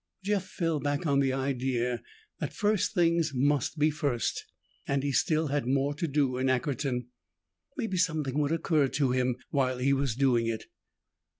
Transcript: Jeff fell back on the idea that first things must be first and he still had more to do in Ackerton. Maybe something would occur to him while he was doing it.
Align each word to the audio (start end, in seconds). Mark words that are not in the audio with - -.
Jeff 0.23 0.47
fell 0.47 0.79
back 0.79 1.05
on 1.05 1.19
the 1.19 1.31
idea 1.31 2.01
that 2.39 2.55
first 2.55 2.95
things 2.95 3.33
must 3.35 3.77
be 3.77 3.91
first 3.91 4.45
and 4.87 5.03
he 5.03 5.11
still 5.11 5.49
had 5.49 5.67
more 5.67 5.93
to 5.93 6.07
do 6.07 6.37
in 6.39 6.47
Ackerton. 6.49 7.09
Maybe 7.77 7.97
something 7.97 8.39
would 8.39 8.51
occur 8.51 8.87
to 8.87 9.11
him 9.11 9.35
while 9.51 9.77
he 9.77 9.93
was 9.93 10.15
doing 10.15 10.47
it. 10.47 10.65